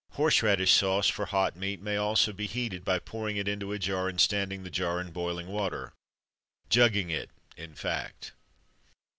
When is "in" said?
4.99-5.11, 7.55-7.75